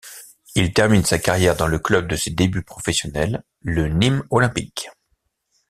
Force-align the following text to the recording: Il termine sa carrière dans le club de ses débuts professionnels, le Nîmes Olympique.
Il 0.55 0.73
termine 0.73 1.05
sa 1.05 1.19
carrière 1.19 1.55
dans 1.55 1.67
le 1.67 1.77
club 1.77 2.07
de 2.07 2.15
ses 2.15 2.31
débuts 2.31 2.63
professionnels, 2.63 3.43
le 3.61 3.87
Nîmes 3.87 4.23
Olympique. 4.31 4.89